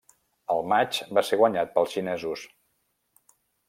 [0.53, 2.51] El matx va ser guanyat pels xinesos.